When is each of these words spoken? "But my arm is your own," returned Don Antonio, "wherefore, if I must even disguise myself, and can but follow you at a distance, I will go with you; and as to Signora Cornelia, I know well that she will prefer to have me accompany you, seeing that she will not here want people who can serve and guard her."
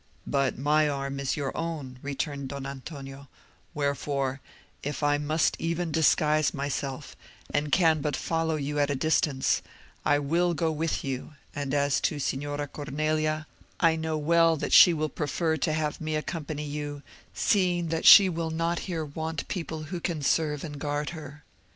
"But 0.25 0.57
my 0.57 0.89
arm 0.89 1.19
is 1.19 1.37
your 1.37 1.55
own," 1.55 1.99
returned 2.01 2.49
Don 2.49 2.65
Antonio, 2.65 3.27
"wherefore, 3.75 4.41
if 4.81 5.03
I 5.03 5.19
must 5.19 5.55
even 5.59 5.91
disguise 5.91 6.55
myself, 6.55 7.15
and 7.53 7.71
can 7.71 8.01
but 8.01 8.15
follow 8.15 8.55
you 8.55 8.79
at 8.79 8.89
a 8.89 8.95
distance, 8.95 9.61
I 10.03 10.17
will 10.17 10.55
go 10.55 10.71
with 10.71 11.03
you; 11.03 11.35
and 11.53 11.71
as 11.71 11.99
to 12.01 12.17
Signora 12.17 12.67
Cornelia, 12.67 13.45
I 13.79 13.95
know 13.95 14.17
well 14.17 14.55
that 14.57 14.73
she 14.73 14.91
will 14.91 15.07
prefer 15.07 15.55
to 15.57 15.71
have 15.71 16.01
me 16.01 16.15
accompany 16.15 16.65
you, 16.65 17.03
seeing 17.35 17.89
that 17.89 18.07
she 18.07 18.27
will 18.27 18.49
not 18.49 18.79
here 18.89 19.05
want 19.05 19.47
people 19.49 19.83
who 19.83 19.99
can 19.99 20.23
serve 20.23 20.63
and 20.63 20.79
guard 20.79 21.11
her." 21.11 21.43